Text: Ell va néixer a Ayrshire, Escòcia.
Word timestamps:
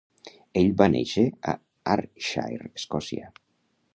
Ell 0.61 0.71
va 0.81 0.87
néixer 0.93 1.25
a 1.51 1.55
Ayrshire, 1.97 2.73
Escòcia. 2.83 3.31